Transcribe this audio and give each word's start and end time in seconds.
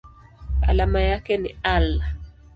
Alama 0.61 1.01
yake 1.01 1.37
ni 1.37 1.55
Al. 1.63 2.03